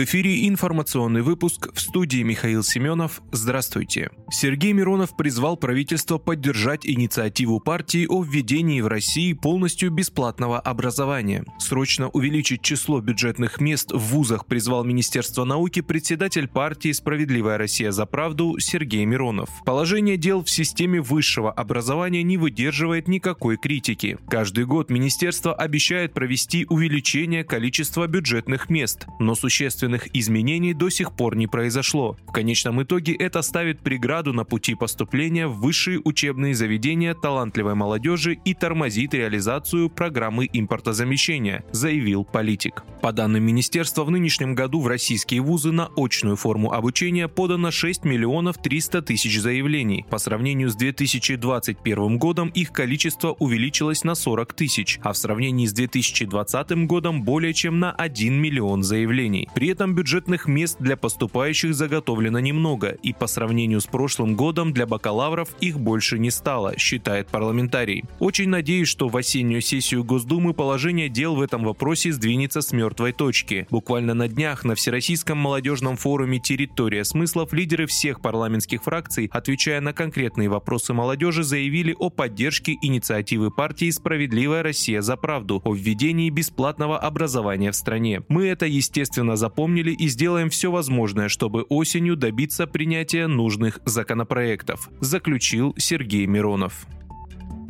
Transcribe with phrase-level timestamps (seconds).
[0.00, 3.20] В эфире информационный выпуск в студии Михаил Семенов.
[3.32, 4.08] Здравствуйте.
[4.30, 11.44] Сергей Миронов призвал правительство поддержать инициативу партии о введении в России полностью бесплатного образования.
[11.58, 18.06] Срочно увеличить число бюджетных мест в вузах призвал Министерство науки председатель партии «Справедливая Россия за
[18.06, 19.50] правду» Сергей Миронов.
[19.66, 24.16] Положение дел в системе высшего образования не выдерживает никакой критики.
[24.30, 31.12] Каждый год министерство обещает провести увеличение количества бюджетных мест, но существенно существенных изменений до сих
[31.12, 32.16] пор не произошло.
[32.26, 38.38] В конечном итоге это ставит преграду на пути поступления в высшие учебные заведения талантливой молодежи
[38.44, 42.84] и тормозит реализацию программы импортозамещения, заявил политик.
[43.02, 48.04] По данным министерства, в нынешнем году в российские вузы на очную форму обучения подано 6
[48.04, 50.04] миллионов 300 тысяч заявлений.
[50.10, 55.72] По сравнению с 2021 годом их количество увеличилось на 40 тысяч, а в сравнении с
[55.72, 59.48] 2020 годом более чем на 1 миллион заявлений.
[59.54, 64.86] При этом бюджетных мест для поступающих заготовлено немного, и по сравнению с прошлым годом для
[64.86, 68.04] бакалавров их больше не стало, считает парламентарий.
[68.18, 73.12] Очень надеюсь, что в осеннюю сессию Госдумы положение дел в этом вопросе сдвинется с мертвой
[73.12, 73.66] точки.
[73.70, 79.92] Буквально на днях на Всероссийском молодежном форуме «Территория смыслов» лидеры всех парламентских фракций, отвечая на
[79.92, 86.98] конкретные вопросы молодежи, заявили о поддержке инициативы партии «Справедливая Россия за правду» о введении бесплатного
[86.98, 88.22] образования в стране.
[88.28, 94.88] Мы это, естественно, за запомнили и сделаем все возможное, чтобы осенью добиться принятия нужных законопроектов,
[95.00, 96.86] заключил Сергей Миронов.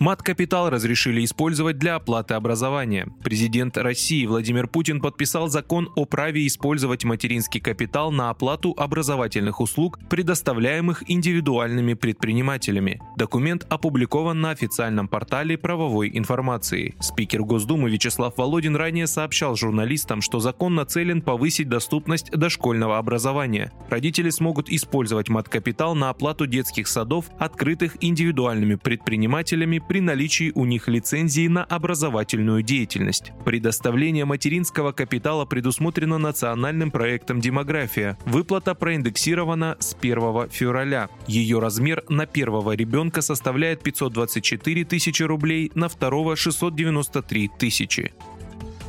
[0.00, 3.06] Мат-капитал разрешили использовать для оплаты образования.
[3.22, 9.98] Президент России Владимир Путин подписал закон о праве использовать материнский капитал на оплату образовательных услуг,
[10.08, 12.98] предоставляемых индивидуальными предпринимателями.
[13.18, 16.94] Документ опубликован на официальном портале правовой информации.
[16.98, 23.70] Спикер Госдумы Вячеслав Володин ранее сообщал журналистам, что закон нацелен повысить доступность дошкольного образования.
[23.90, 30.86] Родители смогут использовать мат-капитал на оплату детских садов, открытых индивидуальными предпринимателями при наличии у них
[30.86, 33.32] лицензии на образовательную деятельность.
[33.44, 38.16] Предоставление материнского капитала предусмотрено национальным проектом «Демография».
[38.24, 41.08] Выплата проиндексирована с 1 февраля.
[41.26, 48.12] Ее размер на первого ребенка составляет 524 тысячи рублей, на второго 693 тысячи.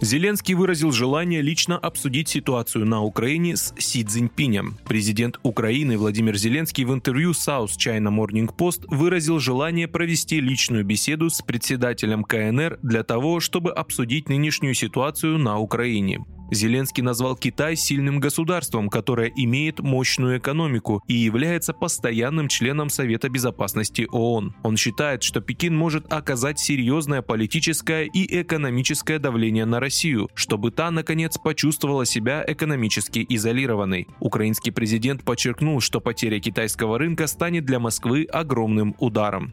[0.00, 4.78] Зеленский выразил желание лично обсудить ситуацию на Украине с Си Цзиньпинем.
[4.86, 11.30] Президент Украины Владимир Зеленский в интервью South China Morning Post выразил желание провести личную беседу
[11.30, 16.24] с председателем КНР для того, чтобы обсудить нынешнюю ситуацию на Украине.
[16.50, 24.06] Зеленский назвал Китай сильным государством, которое имеет мощную экономику и является постоянным членом Совета Безопасности
[24.10, 24.54] ООН.
[24.62, 30.90] Он считает, что Пекин может оказать серьезное политическое и экономическое давление на Россию, чтобы та,
[30.90, 34.06] наконец, почувствовала себя экономически изолированной.
[34.20, 39.52] Украинский президент подчеркнул, что потеря китайского рынка станет для Москвы огромным ударом.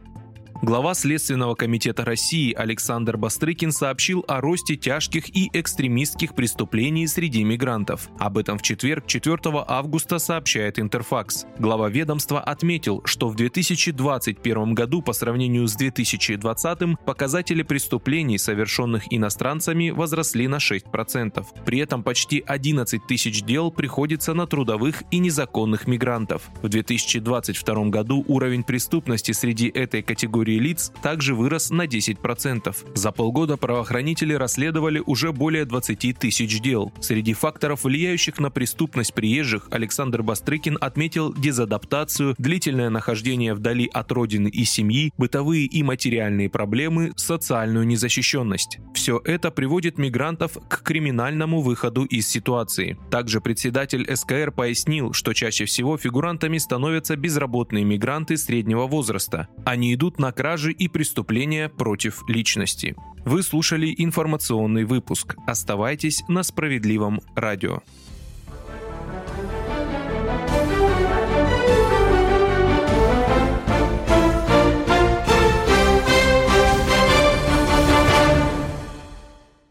[0.63, 8.07] Глава Следственного комитета России Александр Бастрыкин сообщил о росте тяжких и экстремистских преступлений среди мигрантов.
[8.17, 9.37] Об этом в четверг, 4
[9.67, 11.47] августа, сообщает Интерфакс.
[11.59, 19.89] Глава ведомства отметил, что в 2021 году по сравнению с 2020 показатели преступлений, совершенных иностранцами,
[19.89, 21.45] возросли на 6%.
[21.65, 26.43] При этом почти 11 тысяч дел приходится на трудовых и незаконных мигрантов.
[26.61, 32.75] В 2022 году уровень преступности среди этой категории категории лиц также вырос на 10%.
[32.95, 36.91] За полгода правоохранители расследовали уже более 20 тысяч дел.
[37.01, 44.49] Среди факторов, влияющих на преступность приезжих, Александр Бастрыкин отметил дезадаптацию, длительное нахождение вдали от родины
[44.49, 48.79] и семьи, бытовые и материальные проблемы, социальную незащищенность.
[48.93, 52.97] Все это приводит мигрантов к криминальному выходу из ситуации.
[53.11, 59.47] Также председатель СКР пояснил, что чаще всего фигурантами становятся безработные мигранты среднего возраста.
[59.65, 62.97] Они идут на кражи и преступления против личности.
[63.23, 65.37] Вы слушали информационный выпуск.
[65.47, 67.79] Оставайтесь на справедливом радио.